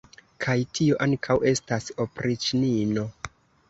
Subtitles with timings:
[0.45, 3.11] Kaj tio ankaŭ estas opriĉnino!